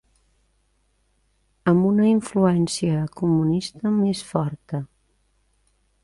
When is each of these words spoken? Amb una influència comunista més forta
Amb 1.71 1.83
una 1.89 2.07
influència 2.11 3.03
comunista 3.21 3.91
més 3.99 4.23
forta 4.31 4.81